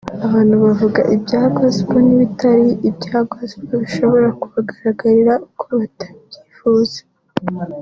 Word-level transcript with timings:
abantu 0.25 0.55
bavuga 0.63 0.99
ibya 1.15 1.41
Gospel 1.57 2.01
n’ibitari 2.05 2.67
ibya 2.89 3.19
Gospel 3.31 3.71
bishobora 3.83 4.27
kubagaragarira 4.41 5.33
uko 5.47 5.63
batabyifuza 5.79 6.99